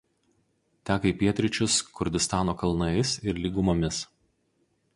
[0.89, 4.01] Teka į pietryčius Kurdistano kalnais ir lygumomis.